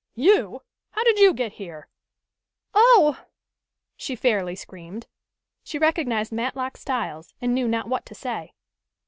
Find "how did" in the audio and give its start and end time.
0.93-1.19